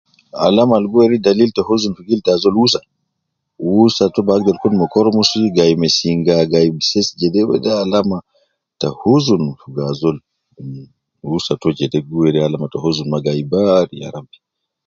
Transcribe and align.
Alama 0.45 0.75
al 0.77 0.85
gi 0.89 0.95
weri 0.99 1.17
dalil 1.25 1.51
ta 1.55 1.61
huzun 1.69 1.93
fi 1.97 2.01
gil 2.07 2.21
ta 2.25 2.31
azol, 2.35 2.55
wusa, 2.61 2.79
wuusa 3.71 4.03
to 4.13 4.19
bi 4.25 4.31
agder 4.35 4.55
kun 4.61 4.73
ma 4.79 4.85
koromus, 4.93 5.31
gai 5.57 5.73
me 5.81 5.87
singa, 5.97 6.37
gai 6.51 6.67
bises 6.77 7.07
jede, 7.19 7.41
wede 7.49 7.71
alama 7.83 8.17
ta 8.79 8.87
huzun 9.01 9.43
fogo 9.59 9.81
azol, 9.91 10.17
wusa 11.29 11.53
to 11.61 11.67
jede 11.77 11.99
gi 12.05 12.13
weri 12.21 12.39
alama 12.41 12.67
ta 12.73 12.77
huzun 12.83 13.07
ma 13.13 13.19
gai 13.25 13.41
baari 13.51 13.95
ya 14.01 14.07
rabbi 14.15 14.35